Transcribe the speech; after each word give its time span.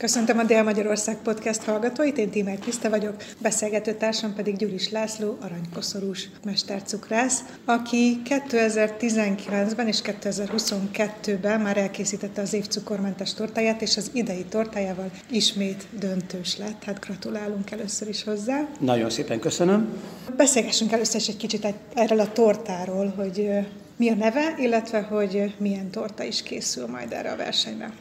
Köszöntöm 0.00 0.38
a 0.38 0.42
Dél-Magyarország 0.42 1.16
Podcast 1.22 1.62
hallgatóit, 1.62 2.18
én 2.18 2.30
Tímer 2.30 2.58
Kriszta 2.58 2.90
vagyok, 2.90 3.14
beszélgető 3.38 3.94
társam 3.94 4.34
pedig 4.34 4.56
Gyuris 4.56 4.90
László, 4.90 5.38
aranykoszorús 5.40 6.28
mestercukrász, 6.44 7.44
aki 7.64 8.22
2019-ben 8.24 9.86
és 9.86 10.00
2022-ben 10.04 11.60
már 11.60 11.76
elkészítette 11.76 12.40
az 12.40 12.52
év 12.52 12.66
cukormentes 12.66 13.34
tortáját, 13.34 13.82
és 13.82 13.96
az 13.96 14.10
idei 14.12 14.44
tortájával 14.44 15.10
ismét 15.30 15.86
döntős 15.98 16.56
lett. 16.56 16.84
Hát 16.84 17.04
gratulálunk 17.04 17.70
először 17.70 18.08
is 18.08 18.24
hozzá. 18.24 18.68
Nagyon 18.78 19.10
szépen 19.10 19.40
köszönöm. 19.40 19.88
Beszélgessünk 20.36 20.92
először 20.92 21.20
is 21.20 21.28
egy 21.28 21.36
kicsit 21.36 21.66
erről 21.94 22.20
a 22.20 22.32
tortáról, 22.32 23.12
hogy 23.16 23.50
mi 23.96 24.10
a 24.10 24.14
neve, 24.14 24.54
illetve 24.58 25.00
hogy 25.00 25.54
milyen 25.58 25.90
torta 25.90 26.22
is 26.22 26.42
készül 26.42 26.86
majd 26.86 27.12
erre 27.12 27.30
a 27.30 27.36
versenyre. 27.36 27.92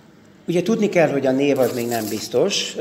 Ugye 0.49 0.61
tudni 0.61 0.89
kell, 0.89 1.09
hogy 1.09 1.25
a 1.25 1.31
név 1.31 1.59
az 1.59 1.73
még 1.73 1.87
nem 1.87 2.05
biztos, 2.09 2.75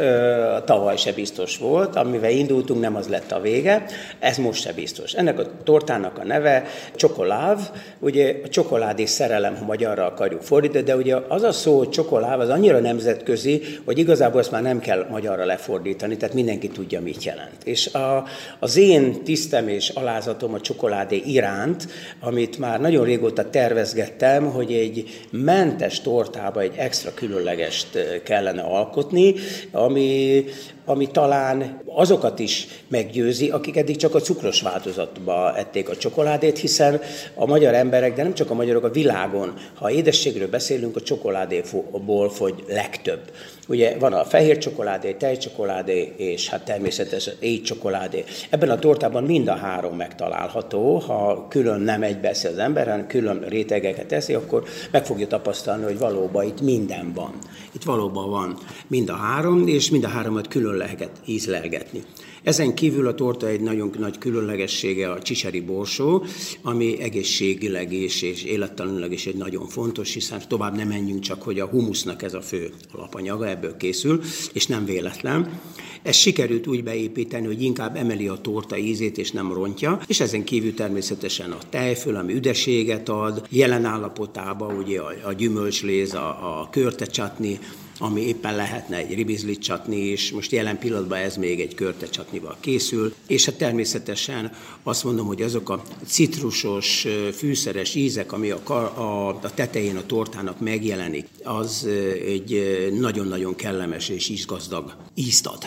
tavaly 0.64 0.96
se 0.96 1.12
biztos 1.12 1.58
volt, 1.58 1.96
amivel 1.96 2.30
indultunk, 2.30 2.80
nem 2.80 2.96
az 2.96 3.08
lett 3.08 3.32
a 3.32 3.40
vége, 3.40 3.84
ez 4.18 4.36
most 4.36 4.62
se 4.62 4.72
biztos. 4.72 5.12
Ennek 5.12 5.38
a 5.38 5.46
tortának 5.64 6.18
a 6.18 6.24
neve 6.24 6.64
csokoláv, 6.94 7.70
ugye 7.98 8.34
a 8.44 8.48
csokoládé 8.48 9.04
szerelem, 9.04 9.56
ha 9.56 9.64
magyarra 9.64 10.06
akarjuk 10.06 10.42
fordítani, 10.42 10.84
de 10.84 10.96
ugye 10.96 11.16
az 11.28 11.42
a 11.42 11.52
szó, 11.52 11.78
hogy 11.78 11.88
csokoláv, 11.88 12.40
az 12.40 12.48
annyira 12.48 12.78
nemzetközi, 12.78 13.62
hogy 13.84 13.98
igazából 13.98 14.40
ezt 14.40 14.50
már 14.50 14.62
nem 14.62 14.80
kell 14.80 15.06
magyarra 15.10 15.44
lefordítani, 15.44 16.16
tehát 16.16 16.34
mindenki 16.34 16.68
tudja, 16.68 17.00
mit 17.00 17.24
jelent. 17.24 17.64
És 17.64 17.86
a, 17.86 18.24
az 18.58 18.76
én 18.76 19.24
tisztem 19.24 19.68
és 19.68 19.88
alázatom 19.88 20.54
a 20.54 20.60
csokoládé 20.60 21.22
iránt, 21.26 21.88
amit 22.20 22.58
már 22.58 22.80
nagyon 22.80 23.04
régóta 23.04 23.50
tervezgettem, 23.50 24.44
hogy 24.50 24.72
egy 24.72 25.26
mentes 25.30 26.00
tortába 26.00 26.60
egy 26.60 26.74
extra 26.76 27.14
különleges 27.14 27.56
különlegest 27.58 28.22
kellene 28.22 28.62
alkotni, 28.62 29.34
ami, 29.72 30.44
ami 30.88 31.06
talán 31.06 31.82
azokat 31.86 32.38
is 32.38 32.66
meggyőzi, 32.88 33.50
akik 33.50 33.76
eddig 33.76 33.96
csak 33.96 34.14
a 34.14 34.20
cukros 34.20 34.62
változatba 34.62 35.56
ették 35.56 35.88
a 35.88 35.96
csokoládét, 35.96 36.58
hiszen 36.58 37.00
a 37.34 37.46
magyar 37.46 37.74
emberek, 37.74 38.14
de 38.14 38.22
nem 38.22 38.34
csak 38.34 38.50
a 38.50 38.54
magyarok 38.54 38.84
a 38.84 38.90
világon, 38.90 39.54
ha 39.74 39.90
édességről 39.90 40.48
beszélünk, 40.48 40.96
a 40.96 41.00
csokoládéból 41.00 42.30
fogy 42.30 42.64
legtöbb. 42.68 43.20
Ugye 43.68 43.96
van 43.98 44.12
a 44.12 44.24
fehér 44.24 44.58
csokoládé, 44.58 45.12
tejcsokoládé, 45.12 46.12
és 46.16 46.48
hát 46.48 46.64
természetesen 46.64 47.34
csokoládé. 47.64 48.24
Ebben 48.50 48.70
a 48.70 48.78
tortában 48.78 49.24
mind 49.24 49.48
a 49.48 49.54
három 49.54 49.96
megtalálható, 49.96 50.96
ha 50.96 51.46
külön 51.48 51.80
nem 51.80 52.02
egybeszi 52.02 52.46
az 52.46 52.58
ember, 52.58 52.86
hanem 52.86 53.06
külön 53.06 53.44
rétegeket 53.48 54.12
eszi, 54.12 54.34
akkor 54.34 54.62
meg 54.90 55.06
fogja 55.06 55.26
tapasztalni, 55.26 55.84
hogy 55.84 55.98
valóban 55.98 56.44
itt 56.44 56.60
minden 56.60 57.12
van. 57.14 57.32
Itt 57.72 57.82
valóban 57.82 58.30
van 58.30 58.58
mind 58.86 59.08
a 59.08 59.16
három, 59.16 59.66
és 59.66 59.90
mind 59.90 60.04
a 60.04 60.08
háromat 60.08 60.48
külön 60.48 60.76
lehet 60.78 61.20
ízlelgetni. 61.26 62.02
Ezen 62.42 62.74
kívül 62.74 63.06
a 63.06 63.14
torta 63.14 63.46
egy 63.48 63.60
nagyon 63.60 63.90
nagy 63.98 64.18
különlegessége 64.18 65.10
a 65.10 65.22
csicseri 65.22 65.60
borsó, 65.60 66.24
ami 66.62 67.00
egészségileg 67.00 67.92
és, 67.92 68.22
és 68.22 68.44
élettalanilag 68.44 69.12
is 69.12 69.26
egy 69.26 69.36
nagyon 69.36 69.66
fontos, 69.66 70.14
hiszen 70.14 70.42
tovább 70.48 70.76
nem 70.76 70.88
menjünk 70.88 71.20
csak, 71.20 71.42
hogy 71.42 71.60
a 71.60 71.66
humusznak 71.66 72.22
ez 72.22 72.34
a 72.34 72.40
fő 72.40 72.70
alapanyaga, 72.92 73.48
ebből 73.48 73.76
készül, 73.76 74.20
és 74.52 74.66
nem 74.66 74.84
véletlen. 74.84 75.60
Ez 76.02 76.16
sikerült 76.16 76.66
úgy 76.66 76.84
beépíteni, 76.84 77.46
hogy 77.46 77.62
inkább 77.62 77.96
emeli 77.96 78.28
a 78.28 78.36
torta 78.36 78.76
ízét, 78.76 79.18
és 79.18 79.30
nem 79.30 79.52
rontja, 79.52 80.00
és 80.06 80.20
ezen 80.20 80.44
kívül 80.44 80.74
természetesen 80.74 81.50
a 81.50 81.58
tejföl, 81.70 82.16
ami 82.16 82.34
üdeséget 82.34 83.08
ad, 83.08 83.46
jelen 83.50 83.84
állapotában 83.84 84.76
ugye 84.76 85.00
a, 85.00 85.12
a 85.24 85.32
gyümölcsléz, 85.32 86.14
a, 86.14 86.60
a 86.60 86.68
körte 86.70 87.06
csatni, 87.06 87.58
ami 87.98 88.20
éppen 88.20 88.56
lehetne 88.56 88.96
egy 88.96 89.14
ribizlit 89.14 89.62
csatni 89.62 89.96
is, 89.96 90.32
most 90.32 90.52
jelen 90.52 90.78
pillanatban 90.78 91.18
ez 91.18 91.36
még 91.36 91.60
egy 91.60 91.74
körte 91.74 92.06
csatnival 92.06 92.56
készül, 92.60 93.14
és 93.26 93.44
hát 93.44 93.54
természetesen 93.54 94.52
azt 94.82 95.04
mondom, 95.04 95.26
hogy 95.26 95.42
azok 95.42 95.70
a 95.70 95.82
citrusos, 96.06 97.06
fűszeres 97.32 97.94
ízek, 97.94 98.32
ami 98.32 98.50
a, 98.50 98.60
a, 98.94 99.28
a 99.28 99.50
tetején 99.54 99.96
a 99.96 100.06
tortának 100.06 100.60
megjelenik, 100.60 101.26
az 101.42 101.88
egy 102.26 102.62
nagyon-nagyon 102.98 103.54
kellemes 103.54 104.08
és 104.08 104.28
ízgazdag 104.28 104.96
ízt 105.14 105.46
ad. 105.46 105.66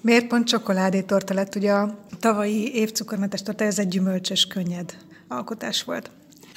Miért 0.00 0.26
pont 0.26 0.46
csokoládé 0.46 1.00
torta 1.00 1.34
lett? 1.34 1.54
Ugye 1.54 1.72
a 1.72 1.98
tavalyi 2.20 2.74
évcukormentes 2.74 3.42
torta, 3.42 3.64
ez 3.64 3.78
egy 3.78 3.88
gyümölcsös, 3.88 4.46
könnyed 4.46 4.96
alkotás 5.28 5.84
volt. 5.84 6.10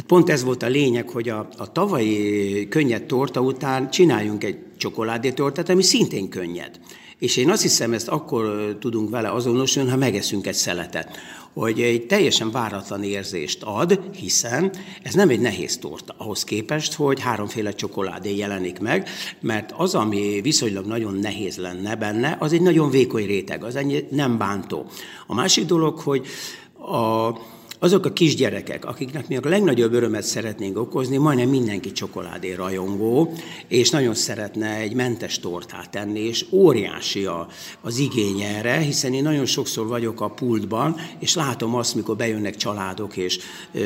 Pont 0.08 0.30
ez 0.30 0.44
volt 0.44 0.64
a 0.64 0.68
lényeg, 0.68 1.10
hogy 1.10 1.30
a, 1.30 1.48
a 1.58 1.72
tavalyi 1.72 2.68
könnyed 2.68 3.04
torta 3.04 3.42
után 3.42 3.90
csináljunk 3.90 4.44
egy 4.44 4.58
csokoládétortát, 4.81 5.69
ami 5.69 5.84
szintén 5.84 6.30
könnyed. 6.30 6.80
És 7.19 7.38
én 7.38 7.50
azt 7.50 7.62
hiszem, 7.62 7.94
ezt 7.94 8.08
akkor 8.08 8.75
tudunk 8.80 9.09
vele 9.09 9.31
azonosulni, 9.31 9.90
ha 9.90 9.97
megeszünk 9.97 10.47
egy 10.47 10.53
szeletet 10.53 11.18
hogy 11.53 11.81
egy 11.81 12.06
teljesen 12.06 12.52
váratlan 12.52 13.03
érzést 13.03 13.64
ad, 13.64 14.00
hiszen 14.16 14.72
ez 15.03 15.14
nem 15.14 15.30
egy 15.30 15.40
nehéz 15.40 15.78
torta 15.78 16.16
ahhoz 16.18 16.44
képest, 16.44 16.94
hogy 16.94 17.19
háromféle 17.19 17.72
csokoládé 17.72 18.36
jelenik 18.36 18.80
meg, 18.80 19.09
mert 19.40 19.74
az, 19.78 19.96
ami 19.96 20.40
viszonylag 20.42 20.86
nagyon 20.86 21.13
nehéz 21.13 21.58
lenne 21.58 21.96
benne, 21.96 22.36
az 22.40 22.53
egy 22.53 22.62
nagyon 22.62 22.90
vékony 22.90 23.25
réteg, 23.25 23.63
az 23.63 23.75
ennyi 23.75 24.06
nem 24.12 24.38
bántó. 24.38 24.86
A 25.28 25.34
másik 25.34 25.66
dolog, 25.66 26.00
hogy 26.00 26.25
a 26.78 27.31
azok 27.84 28.06
a 28.06 28.14
kisgyerekek, 28.14 28.86
akiknek 28.86 29.28
mi 29.28 29.38
a 29.38 29.40
legnagyobb 29.44 29.94
örömet 29.94 30.24
szeretnénk 30.24 30.78
okozni, 30.78 31.18
majdnem 31.18 31.50
mindenki 31.50 31.92
csokoládé 31.92 32.53
rajongó, 32.53 33.34
és 33.68 33.90
nagyon 33.90 34.14
szeretne 34.14 34.75
egy 34.75 34.94
mentes 34.94 35.40
tortát 35.40 35.90
tenni, 35.90 36.19
és 36.19 36.46
óriási 36.52 37.25
a, 37.25 37.47
az 37.81 37.97
igény 37.97 38.42
erre, 38.42 38.78
hiszen 38.78 39.14
én 39.14 39.24
nagyon 39.24 39.46
sokszor 39.46 39.88
vagyok 39.88 40.22
a 40.22 40.30
pultban, 40.30 40.96
és 41.19 41.36
látom 41.36 41.75
azt, 41.75 41.96
mikor 41.96 42.16
bejönnek 42.16 42.56
családok, 42.56 43.18
és 43.18 43.40
ö, 43.74 43.80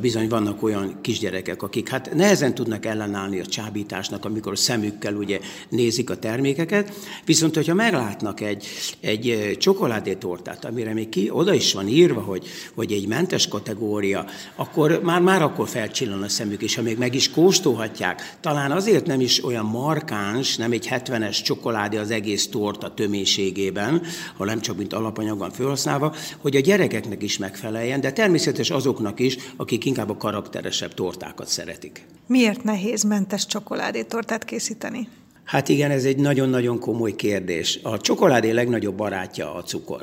bizony 0.00 0.28
vannak 0.28 0.62
olyan 0.62 0.98
kisgyerekek, 1.00 1.62
akik 1.62 1.88
hát 1.88 2.14
nehezen 2.14 2.54
tudnak 2.54 2.86
ellenállni 2.86 3.40
a 3.40 3.46
csábításnak, 3.46 4.24
amikor 4.24 4.58
szemükkel 4.58 5.14
ugye 5.14 5.40
nézik 5.68 6.10
a 6.10 6.16
termékeket, 6.16 6.94
viszont 7.24 7.54
hogyha 7.54 7.74
meglátnak 7.74 8.40
egy, 8.40 8.66
egy 9.00 9.56
csokoládé 9.58 10.14
tortát, 10.14 10.64
amire 10.64 10.92
még 10.92 11.08
ki, 11.08 11.30
oda 11.30 11.54
is 11.54 11.72
van 11.72 11.88
írva, 11.88 12.20
hogy, 12.20 12.46
hogy 12.74 12.92
egy 12.92 13.06
mentes 13.06 13.38
kettes 13.40 13.48
kategória, 13.48 14.24
akkor 14.56 15.00
már, 15.02 15.20
már 15.20 15.42
akkor 15.42 15.68
felcsillan 15.68 16.22
a 16.22 16.28
szemük, 16.28 16.62
és 16.62 16.74
ha 16.74 16.82
még 16.82 16.98
meg 16.98 17.14
is 17.14 17.30
kóstolhatják, 17.30 18.36
talán 18.40 18.70
azért 18.70 19.06
nem 19.06 19.20
is 19.20 19.44
olyan 19.44 19.64
markáns, 19.64 20.56
nem 20.56 20.72
egy 20.72 20.88
70-es 20.90 21.42
csokoládé 21.42 21.96
az 21.96 22.10
egész 22.10 22.48
torta 22.48 22.94
töménységében, 22.94 24.02
hanem 24.36 24.60
csak 24.60 24.76
mint 24.76 24.92
alapanyagon 24.92 25.50
felhasználva, 25.50 26.14
hogy 26.38 26.56
a 26.56 26.60
gyerekeknek 26.60 27.22
is 27.22 27.38
megfeleljen, 27.38 28.00
de 28.00 28.12
természetes 28.12 28.70
azoknak 28.70 29.20
is, 29.20 29.36
akik 29.56 29.84
inkább 29.84 30.10
a 30.10 30.16
karakteresebb 30.16 30.94
tortákat 30.94 31.48
szeretik. 31.48 32.06
Miért 32.26 32.64
nehéz 32.64 33.02
mentes 33.02 33.46
csokoládé 33.46 34.02
tortát 34.02 34.44
készíteni? 34.44 35.08
Hát 35.50 35.68
igen, 35.68 35.90
ez 35.90 36.04
egy 36.04 36.16
nagyon-nagyon 36.16 36.78
komoly 36.78 37.14
kérdés. 37.16 37.78
A 37.82 38.00
csokoládé 38.00 38.50
legnagyobb 38.50 38.94
barátja 38.94 39.54
a 39.54 39.62
cukor. 39.62 40.00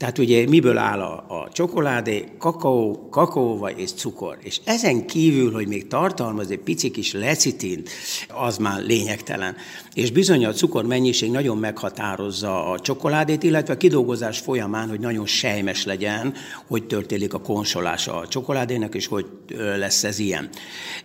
Tehát 0.00 0.18
ugye 0.18 0.48
miből 0.48 0.78
áll 0.78 1.00
a, 1.00 1.12
a 1.12 1.48
csokoládé? 1.52 2.24
Kakaó, 2.38 3.08
kakaóval 3.10 3.70
és 3.70 3.92
cukor. 3.92 4.38
És 4.42 4.60
ezen 4.64 5.06
kívül, 5.06 5.52
hogy 5.52 5.66
még 5.66 5.86
tartalmaz 5.86 6.50
egy 6.50 6.58
pici 6.58 6.90
kis 6.90 7.12
lecitint, 7.12 7.88
az 8.28 8.56
már 8.56 8.82
lényegtelen. 8.82 9.56
És 9.94 10.10
bizony 10.10 10.44
a 10.44 10.52
cukor 10.52 10.84
mennyiség 10.84 11.30
nagyon 11.30 11.58
meghatározza 11.58 12.70
a 12.70 12.78
csokoládét, 12.78 13.42
illetve 13.42 13.72
a 13.72 13.76
kidolgozás 13.76 14.38
folyamán, 14.38 14.88
hogy 14.88 15.00
nagyon 15.00 15.26
sejmes 15.26 15.84
legyen, 15.84 16.34
hogy 16.66 16.86
történik 16.86 17.34
a 17.34 17.40
konsolása 17.40 18.16
a 18.16 18.28
csokoládének, 18.28 18.94
és 18.94 19.06
hogy 19.06 19.26
lesz 19.76 20.04
ez 20.04 20.18
ilyen. 20.18 20.48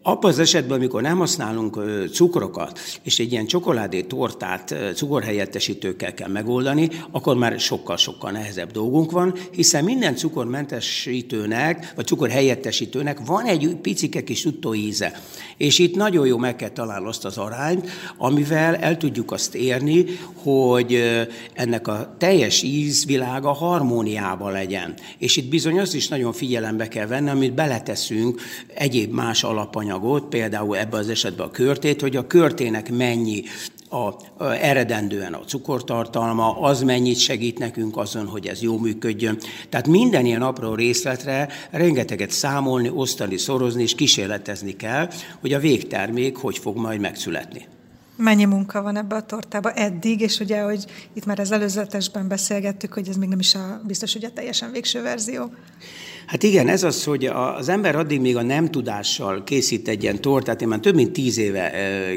Abban 0.02 0.32
az 0.32 0.40
esetben, 0.40 0.78
amikor 0.78 1.02
nem 1.02 1.18
használunk 1.18 1.80
cukrokat, 2.12 2.80
és 3.04 3.20
egy 3.20 3.32
ilyen 3.32 3.46
csokoládé 3.46 3.85
tortát 4.08 4.76
cukorhelyettesítőkkel 4.96 6.14
kell 6.14 6.30
megoldani, 6.30 6.90
akkor 7.12 7.36
már 7.36 7.60
sokkal-sokkal 7.60 8.32
nehezebb 8.32 8.72
dolgunk 8.72 9.12
van, 9.12 9.34
hiszen 9.52 9.84
minden 9.84 10.16
cukormentesítőnek, 10.16 11.94
vagy 11.96 12.06
cukorhelyettesítőnek 12.06 13.20
van 13.26 13.46
egy 13.46 13.76
picike 13.82 14.24
kis 14.24 14.48
íze. 14.74 15.22
És 15.58 15.80
itt 15.80 15.96
nagyon 15.96 16.28
jó 16.28 16.38
meg 16.38 16.56
kell 16.56 16.70
találni 16.70 17.08
azt 17.08 17.26
az 17.26 17.38
arányt, 17.38 17.90
amivel 18.18 18.76
el 18.76 18.98
tudjuk 18.98 19.32
azt 19.32 19.56
érni, 19.56 20.06
hogy 20.36 21.04
ennek 21.54 21.88
a 21.88 22.16
teljes 22.18 22.62
ízvilága 22.62 23.52
harmóniában 23.52 24.52
legyen. 24.52 24.94
És 25.18 25.38
itt 25.38 25.50
bizony 25.50 25.80
azt 25.80 25.96
is 25.96 26.08
nagyon 26.08 26.34
figyelembe 26.34 26.88
kell 26.88 27.08
venni, 27.08 27.30
amit 27.30 27.54
beleteszünk 27.54 28.42
egyéb 28.74 29.14
más 29.14 29.44
alapanyagot, 29.44 30.26
például 30.26 30.78
ebbe 30.78 30.98
az 30.98 31.10
esetben 31.10 31.48
a 31.48 31.52
körtét, 31.52 32.02
hogy 32.02 32.16
a 32.16 32.28
körtének 32.28 32.92
mennyi 32.92 33.44
a, 33.96 34.18
a, 34.38 34.52
eredendően 34.52 35.34
a 35.34 35.40
cukortartalma, 35.40 36.60
az 36.60 36.82
mennyit 36.82 37.18
segít 37.18 37.60
nekünk 37.60 37.98
azon, 37.98 38.28
hogy 38.28 38.48
ez 38.48 38.62
jó 38.62 38.78
működjön. 38.78 39.40
Tehát 39.70 39.88
minden 39.88 40.26
ilyen 40.26 40.42
apró 40.42 40.74
részletre 40.74 41.50
rengeteget 41.72 42.32
számolni, 42.32 42.90
osztani, 42.90 43.38
szorozni 43.38 43.82
és 43.82 43.96
kísérletezni 43.96 44.76
kell, 44.76 45.10
hogy 45.42 45.54
a 45.54 45.60
végtermék 45.60 46.38
hogy 46.38 46.58
fog 46.58 46.78
majd 46.78 47.00
megszületni. 47.00 47.68
Mennyi 48.18 48.46
munka 48.46 48.82
van 48.82 48.98
ebbe 48.98 49.16
a 49.16 49.26
tortába 49.26 49.72
eddig, 49.72 50.22
és 50.22 50.40
ugye, 50.40 50.62
hogy 50.62 50.86
itt 51.14 51.26
már 51.26 51.40
az 51.40 51.52
előzetesben 51.52 52.28
beszélgettük, 52.28 52.94
hogy 52.94 53.10
ez 53.10 53.16
még 53.16 53.30
nem 53.30 53.40
is 53.40 53.56
a, 53.56 53.82
biztos, 53.88 54.14
hogy 54.14 54.26
a 54.26 54.32
teljesen 54.34 54.72
végső 54.72 55.02
verzió. 55.02 55.52
Hát 56.26 56.44
igen, 56.44 56.68
ez 56.68 56.84
az, 56.84 57.04
hogy 57.04 57.26
az 57.26 57.70
ember 57.70 57.96
addig 57.96 58.22
még 58.22 58.36
a 58.36 58.42
nem 58.42 58.72
tudással 58.72 59.44
készít 59.44 59.88
egy 59.88 60.04
ilyen 60.04 60.22
tortát, 60.22 60.62
én 60.62 60.68
már 60.68 60.80
több 60.80 60.96
mint 60.96 61.14
tíz 61.14 61.38
éve 61.38 61.72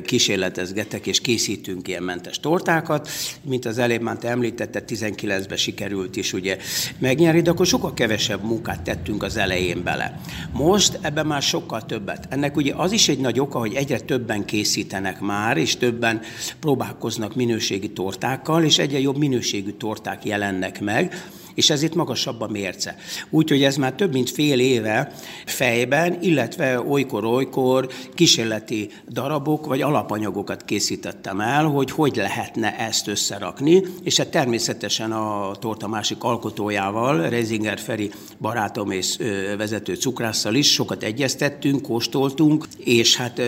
kísérletezgetek 0.05 1.06
és 1.06 1.20
készítünk 1.20 1.88
ilyen 1.88 2.02
mentes 2.02 2.40
tortákat, 2.40 3.08
mint 3.43 3.64
az 3.64 3.78
előbb 3.78 4.00
már 4.00 4.16
te 4.16 4.28
említette, 4.28 4.84
19-ben 4.87 5.56
sikerült 5.56 6.16
is 6.16 6.32
ugye 6.32 6.56
megnyerni, 6.99 7.40
de 7.40 7.50
akkor 7.50 7.66
sokkal 7.66 7.94
kevesebb 7.94 8.44
munkát 8.44 8.82
tettünk 8.82 9.22
az 9.22 9.37
elején 9.37 9.82
bele. 9.82 10.20
Most 10.52 10.99
ebben 11.02 11.26
már 11.26 11.43
sokkal 11.43 11.87
többet. 11.87 12.26
Ennek 12.31 12.56
ugye 12.56 12.75
az 12.76 12.93
is 12.93 13.08
egy 13.08 13.19
nagy 13.19 13.40
oka, 13.40 13.58
hogy 13.58 13.75
egyre 13.75 13.99
többen 13.99 14.44
készítenek 14.44 15.20
már, 15.20 15.56
és 15.56 15.76
többen 15.76 16.20
próbálkoznak 16.61 17.34
minőségi 17.34 17.90
tortákkal, 17.90 18.64
és 18.64 18.78
egyre 18.78 19.00
jobb 19.00 19.19
minőségű 19.19 19.70
torták 19.70 20.25
jelennek 20.25 20.81
meg, 20.81 21.14
és 21.58 21.70
ezért 21.70 21.94
magasabb 21.94 22.40
a 22.40 22.49
mérce. 22.49 22.96
Úgyhogy 23.31 23.62
ez 23.62 23.76
már 23.76 23.93
több 23.93 24.12
mint 24.12 24.31
fél 24.31 24.60
éve 24.60 25.12
fejben, 25.46 26.19
illetve 26.20 26.81
olykor-olykor 26.81 27.88
kísérleti 28.14 28.90
darabok 29.08 29.66
vagy 29.66 29.81
alapanyagokat 29.81 30.64
készítettem 30.64 31.40
el, 31.40 31.64
hogy 31.64 31.90
hogy 31.90 32.16
lehetne 32.16 32.78
ezt 32.78 33.08
összerakni, 33.08 33.82
és 34.02 34.16
hát 34.16 34.28
természetesen 34.28 35.12
a 35.12 35.55
torta 35.60 35.88
másik 35.88 36.22
alkotójával, 36.22 37.28
Reisinger 37.28 37.78
Feri 37.78 38.11
barátom 38.40 38.90
és 38.90 39.16
vezető 39.56 39.94
cukrásszal 39.94 40.54
is 40.54 40.72
sokat 40.72 41.02
egyeztettünk, 41.02 41.82
kóstoltunk, 41.82 42.66
és 42.76 43.16
hát 43.16 43.40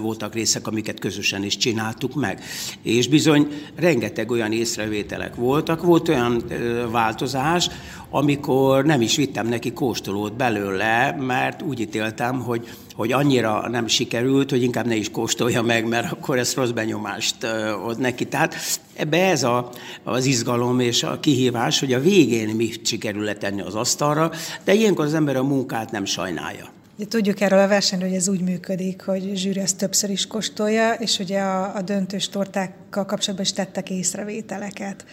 voltak 0.00 0.34
részek, 0.34 0.66
amiket 0.66 0.98
közösen 0.98 1.44
is 1.44 1.56
csináltuk 1.56 2.14
meg. 2.14 2.42
És 2.82 3.08
bizony 3.08 3.48
rengeteg 3.76 4.30
olyan 4.30 4.52
észrevételek 4.52 5.34
voltak, 5.34 5.82
volt 5.82 6.08
olyan 6.08 6.44
változás, 6.90 7.44
más, 7.46 7.70
amikor 8.10 8.84
nem 8.84 9.00
is 9.00 9.16
vittem 9.16 9.46
neki 9.46 9.72
kóstolót 9.72 10.36
belőle, 10.36 11.16
mert 11.20 11.62
úgy 11.62 11.80
ítéltem, 11.80 12.40
hogy, 12.40 12.68
hogy 12.94 13.12
annyira 13.12 13.68
nem 13.68 13.86
sikerült, 13.86 14.50
hogy 14.50 14.62
inkább 14.62 14.86
ne 14.86 14.94
is 14.94 15.10
kóstolja 15.10 15.62
meg, 15.62 15.88
mert 15.88 16.12
akkor 16.12 16.38
ez 16.38 16.54
rossz 16.54 16.70
benyomást 16.70 17.44
ad 17.84 17.98
neki. 17.98 18.24
Tehát 18.24 18.54
ebbe 18.94 19.30
ez 19.30 19.42
a, 19.42 19.70
az 20.04 20.24
izgalom 20.24 20.80
és 20.80 21.02
a 21.02 21.20
kihívás, 21.20 21.80
hogy 21.80 21.92
a 21.92 22.00
végén 22.00 22.48
mit 22.48 22.86
sikerül 22.86 23.24
letenni 23.24 23.60
az 23.60 23.74
asztalra, 23.74 24.30
de 24.64 24.74
ilyenkor 24.74 25.04
az 25.04 25.14
ember 25.14 25.36
a 25.36 25.42
munkát 25.42 25.90
nem 25.90 26.04
sajnálja. 26.04 26.74
Ugye 26.98 27.08
tudjuk 27.08 27.40
erről 27.40 27.58
a 27.58 27.68
versenyről, 27.68 28.08
hogy 28.08 28.18
ez 28.18 28.28
úgy 28.28 28.40
működik, 28.40 29.02
hogy 29.02 29.32
zsűri 29.34 29.60
ezt 29.60 29.76
többször 29.76 30.10
is 30.10 30.26
kóstolja, 30.26 30.92
és 30.92 31.18
ugye 31.18 31.40
a, 31.40 31.76
a 31.76 31.82
döntős 31.82 32.28
tortákkal 32.28 33.04
kapcsolatban 33.04 33.46
is 33.46 33.52
tettek 33.52 33.90
észrevételeket 33.90 35.04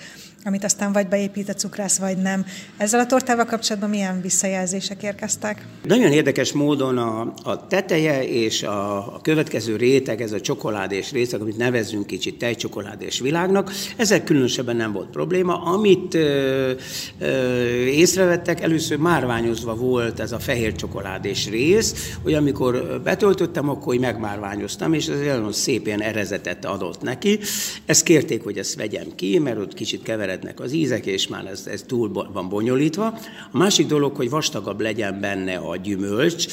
amit 0.46 0.64
aztán 0.64 0.92
vagy 0.92 1.08
beépít 1.08 1.50
a 1.50 1.54
cukrász, 1.54 1.98
vagy 1.98 2.18
nem. 2.18 2.46
Ezzel 2.78 3.00
a 3.00 3.06
tortával 3.06 3.46
kapcsolatban 3.46 3.90
milyen 3.90 4.22
visszajelzések 4.22 5.04
érkeztek? 5.04 5.66
Nagyon 5.84 6.12
érdekes 6.12 6.52
módon 6.52 6.98
a, 6.98 7.34
a 7.44 7.68
teteje 7.68 8.28
és 8.28 8.64
a, 8.64 8.98
a 9.16 9.20
következő 9.22 9.76
réteg, 9.76 10.22
ez 10.22 10.32
a 10.32 10.42
csokoládés 10.42 11.12
réteg, 11.12 11.42
amit 11.42 11.58
nevezünk 11.58 12.08
kicsit 12.08 12.38
tejcsokoládés 12.38 13.20
világnak, 13.20 13.72
ezek 13.98 14.24
különösebben 14.24 14.76
nem 14.76 14.92
volt 14.92 15.10
probléma. 15.10 15.64
Amit 15.64 16.14
ö, 16.14 16.72
ö, 17.20 17.64
észrevettek, 17.86 18.62
először 18.62 18.98
márványozva 18.98 19.76
volt 19.76 20.20
ez 20.20 20.32
a 20.32 20.40
fehér 20.40 20.76
csokoládés 20.76 21.50
rész, 21.50 22.18
hogy 22.24 22.34
amikor 22.34 23.02
betöltöttem, 23.04 23.70
akkor 23.70 23.96
megmárványoztam, 23.96 24.94
és 24.94 25.08
ez 25.08 25.20
nagyon 25.20 25.52
szép 25.52 25.86
ilyen 25.86 26.02
erezetet 26.02 26.66
adott 26.66 27.02
neki. 27.02 27.40
Ezt 27.86 28.04
kérték, 28.04 28.44
hogy 28.44 28.58
ezt 28.58 28.76
vegyem 28.76 29.08
ki, 29.16 29.40
mert 29.40 29.58
ott 29.58 29.74
kicsit 29.74 30.04
keveredett 30.04 30.33
keverednek 30.34 30.60
az 30.60 30.72
ízek, 30.72 31.06
és 31.06 31.28
már 31.28 31.46
ez, 31.46 31.68
ez 31.68 31.84
túl 31.88 32.12
van 32.34 32.50
bonyolítva. 32.50 33.06
A 33.52 33.58
másik 33.58 33.88
dolog, 33.88 34.16
hogy 34.16 34.30
vastagabb 34.30 34.82
legyen 34.82 35.20
benne 35.20 35.56
a 35.56 35.78
gyümölcs, 35.78 36.46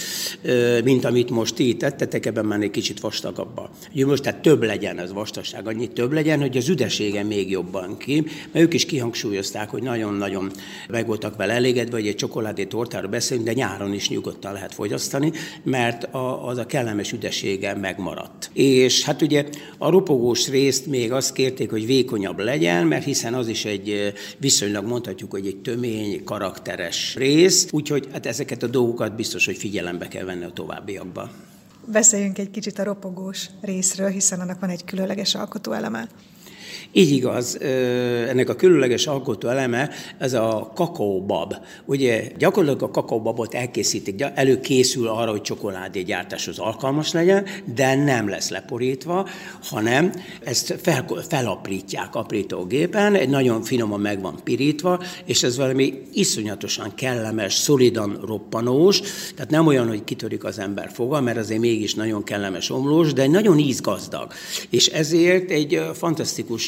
mint 0.85 1.05
amit 1.05 1.31
most 1.31 1.55
ti 1.55 1.77
tettetek, 1.77 2.27
ebben 2.27 2.45
már 2.45 2.61
egy 2.61 2.71
kicsit 2.71 3.01
vastagabb 3.01 3.59
a 3.59 3.71
gyümölcs, 3.93 4.21
tehát 4.21 4.43
több 4.43 4.63
legyen 4.63 4.99
az 4.99 5.13
vastagság, 5.13 5.67
annyit 5.67 5.93
több 5.93 6.13
legyen, 6.13 6.41
hogy 6.41 6.57
az 6.57 6.69
üdesége 6.69 7.23
még 7.23 7.51
jobban 7.51 7.97
ki, 7.97 8.21
mert 8.53 8.65
ők 8.65 8.75
is 8.75 8.87
kihangsúlyozták, 8.87 9.71
hogy 9.71 9.83
nagyon-nagyon 9.83 10.51
meg 10.89 11.07
voltak 11.07 11.37
vele 11.37 11.53
elégedve, 11.53 11.97
hogy 11.97 12.07
egy 12.07 12.17
csokoládé 12.17 12.65
tortáról 12.65 13.11
beszélünk, 13.11 13.47
de 13.47 13.53
nyáron 13.53 13.93
is 13.93 14.09
nyugodtan 14.09 14.53
lehet 14.53 14.75
fogyasztani, 14.75 15.33
mert 15.63 16.15
a, 16.15 16.47
az 16.47 16.59
a 16.59 16.67
kellemes 16.67 17.13
üdesége 17.13 17.75
megmaradt. 17.75 18.51
És 18.53 19.05
hát 19.05 19.23
ugye 19.23 19.45
a 19.79 19.91
ropogós 19.91 20.49
részt 20.49 20.87
még 20.87 21.13
azt 21.13 21.33
kérték, 21.33 21.71
hogy 21.71 21.87
vékonyabb 21.87 22.39
legyen, 22.39 22.87
mert 22.87 23.05
hiszen 23.05 23.35
az 23.35 23.49
is 23.49 23.65
egy 23.71 24.13
viszonylag 24.39 24.87
mondhatjuk, 24.87 25.31
hogy 25.31 25.47
egy 25.47 25.57
tömény, 25.57 26.25
karakteres 26.25 27.15
rész, 27.15 27.69
úgyhogy 27.71 28.09
hát 28.13 28.27
ezeket 28.27 28.63
a 28.63 28.67
dolgokat 28.67 29.15
biztos, 29.15 29.47
hogy 29.47 29.57
figyelembe 29.57 30.09
kell 30.09 30.25
venni 30.25 30.45
a 30.45 30.51
továbbiakban. 30.53 31.31
Beszéljünk 31.87 32.39
egy 32.39 32.51
kicsit 32.51 32.79
a 32.79 32.83
ropogós 32.83 33.47
részről, 33.61 34.09
hiszen 34.09 34.41
annak 34.41 34.61
van 34.61 34.71
egy 34.71 34.85
különleges 34.85 35.35
alkotóeleme. 35.35 36.09
Így 36.93 37.11
igaz, 37.11 37.59
ennek 38.29 38.49
a 38.49 38.55
különleges 38.55 39.07
alkotó 39.07 39.49
eleme, 39.49 39.91
ez 40.19 40.33
a 40.33 40.73
kakaóbab. 40.75 41.55
Ugye 41.85 42.31
gyakorlatilag 42.39 42.89
a 42.89 42.91
kakaóbabot 42.91 43.55
elkészítik, 43.55 44.25
előkészül 44.35 45.09
arra, 45.09 45.31
hogy 45.31 45.43
csokoládé 45.43 46.03
gyártáshoz 46.03 46.59
alkalmas 46.59 47.13
legyen, 47.13 47.47
de 47.75 47.95
nem 47.95 48.29
lesz 48.29 48.51
leporítva, 48.51 49.29
hanem 49.63 50.13
ezt 50.45 50.79
fel, 50.83 51.07
felaprítják 51.29 52.15
aprítógépen, 52.15 53.15
egy 53.15 53.29
nagyon 53.29 53.63
finoman 53.63 54.01
meg 54.01 54.21
van 54.21 54.41
pirítva, 54.45 55.03
és 55.25 55.43
ez 55.43 55.57
valami 55.57 56.03
iszonyatosan 56.13 56.95
kellemes, 56.95 57.55
szolidan 57.55 58.21
roppanós, 58.27 59.01
tehát 59.35 59.51
nem 59.51 59.67
olyan, 59.67 59.89
hogy 59.89 60.05
kitörik 60.05 60.45
az 60.45 60.59
ember 60.59 60.91
foga, 60.93 61.21
mert 61.21 61.39
azért 61.39 61.61
mégis 61.61 61.95
nagyon 61.95 62.25
kellemes 62.25 62.71
omlós, 62.71 63.13
de 63.13 63.27
nagyon 63.27 63.59
ízgazdag. 63.59 64.33
És 64.71 64.87
ezért 64.87 65.51
egy 65.51 65.83
fantasztikus 65.95 66.60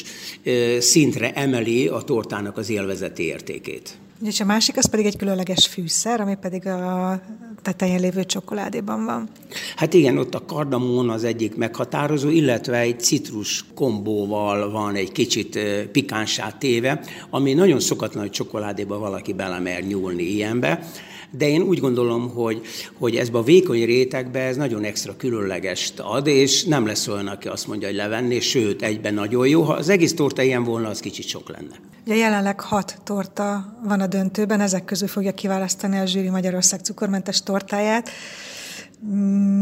szintre 0.79 1.33
emeli 1.33 1.87
a 1.87 2.01
tortának 2.01 2.57
az 2.57 2.69
élvezeti 2.69 3.23
értékét. 3.23 3.97
És 4.25 4.39
a 4.39 4.45
másik 4.45 4.77
az 4.77 4.89
pedig 4.89 5.05
egy 5.05 5.17
különleges 5.17 5.67
fűszer, 5.67 6.21
ami 6.21 6.35
pedig 6.41 6.67
a 6.67 7.21
tetején 7.61 7.99
lévő 7.99 8.23
csokoládéban 8.23 9.05
van. 9.05 9.29
Hát 9.75 9.93
igen, 9.93 10.17
ott 10.17 10.35
a 10.35 10.45
kardamón 10.45 11.09
az 11.09 11.23
egyik 11.23 11.55
meghatározó, 11.55 12.29
illetve 12.29 12.77
egy 12.77 12.99
citrus 12.99 13.65
kombóval 13.75 14.71
van 14.71 14.95
egy 14.95 15.11
kicsit 15.11 15.59
pikánsá 15.91 16.51
téve, 16.51 16.99
ami 17.29 17.53
nagyon 17.53 17.79
szokatlan, 17.79 18.23
hogy 18.23 18.31
csokoládéba 18.31 18.97
valaki 18.97 19.33
belemer 19.33 19.83
nyúlni 19.83 20.23
ilyenbe 20.23 20.91
de 21.37 21.47
én 21.47 21.61
úgy 21.61 21.79
gondolom, 21.79 22.29
hogy, 22.29 22.61
hogy 22.97 23.15
ezbe 23.15 23.37
a 23.37 23.43
vékony 23.43 23.85
rétegbe 23.85 24.39
ez 24.39 24.55
nagyon 24.55 24.83
extra 24.83 25.15
különlegest 25.15 25.99
ad, 25.99 26.27
és 26.27 26.63
nem 26.63 26.85
lesz 26.85 27.07
olyan, 27.07 27.27
aki 27.27 27.47
azt 27.47 27.67
mondja, 27.67 27.87
hogy 27.87 27.97
levenni, 27.97 28.39
sőt, 28.39 28.81
egyben 28.81 29.13
nagyon 29.13 29.47
jó. 29.47 29.61
Ha 29.61 29.73
az 29.73 29.89
egész 29.89 30.13
torta 30.13 30.41
ilyen 30.41 30.63
volna, 30.63 30.89
az 30.89 30.99
kicsit 30.99 31.27
sok 31.27 31.49
lenne. 31.49 31.75
Ugye 32.05 32.15
jelenleg 32.15 32.59
hat 32.59 32.97
torta 33.03 33.77
van 33.83 33.99
a 33.99 34.07
döntőben, 34.07 34.61
ezek 34.61 34.85
közül 34.85 35.07
fogja 35.07 35.33
kiválasztani 35.33 35.97
a 35.97 36.05
zsűri 36.05 36.29
Magyarország 36.29 36.79
cukormentes 36.79 37.43
tortáját. 37.43 38.09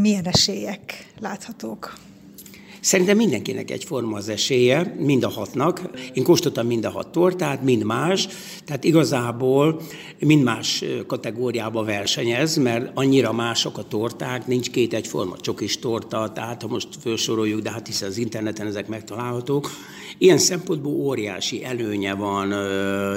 Milyen 0.01 0.25
esélyek 0.25 1.05
láthatók? 1.19 1.93
Szerintem 2.81 3.17
mindenkinek 3.17 3.71
egyforma 3.71 4.17
az 4.17 4.29
esélye, 4.29 4.95
mind 4.99 5.23
a 5.23 5.29
hatnak. 5.29 5.81
Én 6.13 6.23
kóstoltam 6.23 6.67
mind 6.67 6.85
a 6.85 6.89
hat 6.89 7.07
tortát, 7.07 7.63
mind 7.63 7.83
más, 7.83 8.27
tehát 8.65 8.83
igazából 8.83 9.81
mind 10.19 10.43
más 10.43 10.83
kategóriába 11.07 11.83
versenyez, 11.83 12.55
mert 12.55 12.91
annyira 12.93 13.33
mások 13.33 13.77
a 13.77 13.83
torták, 13.83 14.47
nincs 14.47 14.69
két 14.69 14.93
egyforma. 14.93 15.37
Csokis 15.37 15.79
torta, 15.79 16.31
tehát 16.33 16.61
ha 16.61 16.67
most 16.67 16.87
felsoroljuk, 17.01 17.61
de 17.61 17.71
hát 17.71 17.87
hiszen 17.87 18.09
az 18.09 18.17
interneten 18.17 18.67
ezek 18.67 18.87
megtalálhatók, 18.87 19.69
Ilyen 20.21 20.37
szempontból 20.37 20.93
óriási 20.93 21.63
előnye 21.63 22.13
van 22.13 22.47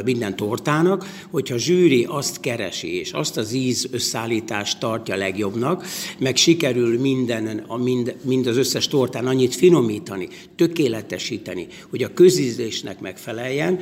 minden 0.04 0.36
tortának, 0.36 1.06
hogyha 1.30 1.54
a 1.54 1.58
zsűri 1.58 2.06
azt 2.08 2.40
keresi, 2.40 2.98
és 2.98 3.12
azt 3.12 3.36
az 3.36 3.52
íz 3.52 3.88
összeállítást 3.90 4.78
tartja 4.78 5.16
legjobbnak, 5.16 5.84
meg 6.18 6.36
sikerül 6.36 7.00
minden, 7.00 7.66
mind, 7.78 8.16
mind 8.22 8.46
az 8.46 8.56
összes 8.56 8.88
tortán 8.88 9.26
annyit 9.26 9.53
finomítani, 9.54 10.28
tökéletesíteni, 10.56 11.66
hogy 11.90 12.02
a 12.02 12.14
közízésnek 12.14 13.00
megfeleljen, 13.00 13.78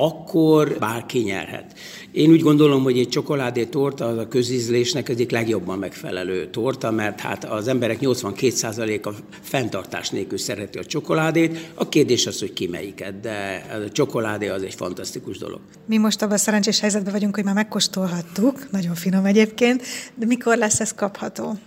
akkor 0.00 0.76
bárki 0.78 1.18
nyerhet. 1.18 1.78
Én 2.12 2.30
úgy 2.30 2.40
gondolom, 2.40 2.82
hogy 2.82 2.98
egy 2.98 3.08
csokoládé 3.08 3.64
torta 3.64 4.06
az 4.06 4.18
a 4.18 4.28
közízlésnek 4.28 5.08
egyik 5.08 5.30
legjobban 5.30 5.78
megfelelő 5.78 6.50
torta, 6.50 6.90
mert 6.90 7.20
hát 7.20 7.44
az 7.44 7.68
emberek 7.68 7.98
82%-a 8.00 9.10
fenntartás 9.40 10.10
nélkül 10.10 10.38
szereti 10.38 10.78
a 10.78 10.84
csokoládét. 10.84 11.70
A 11.74 11.88
kérdés 11.88 12.26
az, 12.26 12.38
hogy 12.38 12.52
ki 12.52 12.66
melyiket, 12.66 13.20
de 13.20 13.66
a 13.86 13.90
csokoládé 13.90 14.48
az 14.48 14.62
egy 14.62 14.74
fantasztikus 14.74 15.38
dolog. 15.38 15.60
Mi 15.86 15.96
most 15.96 16.22
abban 16.22 16.34
a 16.34 16.38
szerencsés 16.38 16.80
helyzetben 16.80 17.12
vagyunk, 17.12 17.34
hogy 17.34 17.44
már 17.44 17.54
megkóstolhattuk, 17.54 18.70
nagyon 18.70 18.94
finom 18.94 19.24
egyébként, 19.24 19.82
de 20.14 20.26
mikor 20.26 20.56
lesz 20.56 20.80
ez 20.80 20.94
kapható? 20.94 21.58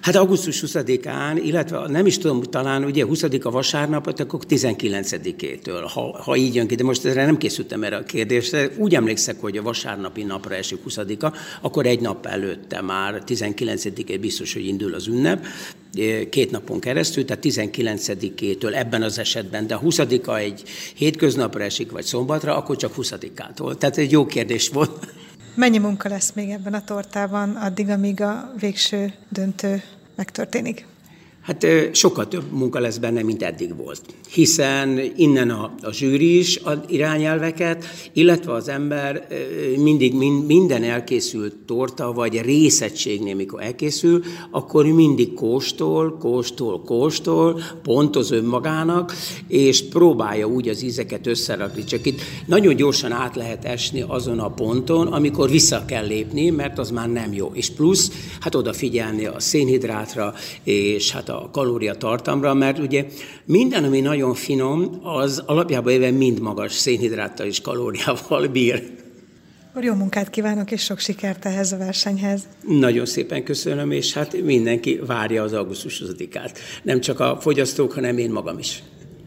Hát 0.00 0.16
augusztus 0.16 0.62
20-án, 0.66 1.40
illetve 1.44 1.88
nem 1.88 2.06
is 2.06 2.18
tudom, 2.18 2.42
talán 2.42 2.84
ugye 2.84 3.04
20 3.04 3.22
a 3.22 3.50
vasárnapot, 3.50 4.20
akkor 4.20 4.40
19-től, 4.48 5.90
ha, 5.94 6.22
ha 6.22 6.36
így 6.36 6.54
jön 6.54 6.66
ki, 6.66 6.74
de 6.74 6.84
most 6.84 7.04
erre 7.04 7.24
nem 7.24 7.38
készültem 7.38 7.82
erre 7.82 7.96
a 7.96 8.02
kérdésre. 8.02 8.70
Úgy 8.76 8.94
emlékszek, 8.94 9.40
hogy 9.40 9.56
a 9.56 9.62
vasárnapi 9.62 10.22
napra 10.22 10.54
esik 10.54 10.82
20 10.82 10.98
akkor 11.60 11.86
egy 11.86 12.00
nap 12.00 12.26
előtte 12.26 12.80
már 12.80 13.22
19-én 13.26 14.20
biztos, 14.20 14.52
hogy 14.52 14.66
indul 14.66 14.94
az 14.94 15.06
ünnep, 15.06 15.46
két 16.30 16.50
napon 16.50 16.80
keresztül, 16.80 17.24
tehát 17.24 17.44
19-től 17.46 18.74
ebben 18.74 19.02
az 19.02 19.18
esetben, 19.18 19.66
de 19.66 19.74
a 19.74 19.78
20 19.78 19.98
egy 19.98 20.62
hétköznapra 20.94 21.62
esik, 21.62 21.90
vagy 21.90 22.04
szombatra, 22.04 22.56
akkor 22.56 22.76
csak 22.76 22.94
20-ától. 22.96 23.78
Tehát 23.78 23.96
egy 23.96 24.10
jó 24.10 24.26
kérdés 24.26 24.68
volt. 24.68 25.06
Mennyi 25.58 25.78
munka 25.78 26.08
lesz 26.08 26.32
még 26.32 26.50
ebben 26.50 26.74
a 26.74 26.84
tortában 26.84 27.56
addig, 27.56 27.88
amíg 27.88 28.20
a 28.20 28.52
végső 28.58 29.12
döntő 29.28 29.82
megtörténik? 30.14 30.86
Hát 31.48 31.66
sokkal 31.92 32.28
több 32.28 32.52
munka 32.52 32.78
lesz 32.78 32.98
benne, 32.98 33.22
mint 33.22 33.42
eddig 33.42 33.76
volt. 33.76 34.00
Hiszen 34.30 35.00
innen 35.16 35.50
a, 35.50 35.74
a 35.82 35.92
zsűri 35.92 36.38
is 36.38 36.56
ad 36.56 36.84
irányelveket, 36.88 37.84
illetve 38.12 38.52
az 38.52 38.68
ember 38.68 39.26
mindig 39.76 40.14
minden 40.46 40.82
elkészült 40.82 41.54
torta, 41.66 42.12
vagy 42.12 42.40
részegységnél, 42.40 43.34
mikor 43.34 43.62
elkészül, 43.62 44.22
akkor 44.50 44.86
mindig 44.86 45.34
kóstol, 45.34 46.16
kóstol, 46.18 46.82
kóstol, 46.82 47.60
pontoz 47.82 48.30
önmagának, 48.30 49.12
és 49.46 49.88
próbálja 49.88 50.46
úgy 50.46 50.68
az 50.68 50.82
ízeket 50.82 51.26
összerakni. 51.26 51.84
Csak 51.84 52.06
itt 52.06 52.20
nagyon 52.46 52.76
gyorsan 52.76 53.12
át 53.12 53.36
lehet 53.36 53.64
esni 53.64 54.04
azon 54.06 54.38
a 54.38 54.50
ponton, 54.50 55.06
amikor 55.06 55.50
vissza 55.50 55.84
kell 55.84 56.06
lépni, 56.06 56.50
mert 56.50 56.78
az 56.78 56.90
már 56.90 57.08
nem 57.08 57.32
jó. 57.32 57.50
És 57.54 57.70
plusz, 57.70 58.10
hát 58.40 58.54
odafigyelni 58.54 59.26
a 59.26 59.40
szénhidrátra, 59.40 60.34
és 60.62 61.10
hát 61.10 61.28
a 61.28 61.37
a 61.38 62.54
mert 62.54 62.78
ugye 62.78 63.06
minden, 63.44 63.84
ami 63.84 64.00
nagyon 64.00 64.34
finom, 64.34 65.00
az 65.02 65.42
alapjában 65.46 65.92
éve 65.92 66.10
mind 66.10 66.40
magas 66.40 66.72
szénhidráttal 66.72 67.46
és 67.46 67.60
kalóriával 67.60 68.46
bír. 68.46 68.96
Akkor 69.70 69.84
jó 69.84 69.94
munkát 69.94 70.30
kívánok, 70.30 70.70
és 70.70 70.82
sok 70.82 70.98
sikert 70.98 71.44
ehhez 71.44 71.72
a 71.72 71.76
versenyhez. 71.76 72.48
Nagyon 72.66 73.06
szépen 73.06 73.44
köszönöm, 73.44 73.90
és 73.90 74.12
hát 74.12 74.42
mindenki 74.42 75.00
várja 75.06 75.42
az 75.42 75.52
augusztus 75.52 75.98
20 75.98 76.10
Nem 76.82 77.00
csak 77.00 77.20
a 77.20 77.38
fogyasztók, 77.40 77.92
hanem 77.92 78.18
én 78.18 78.30
magam 78.30 78.58
is. 78.58 78.82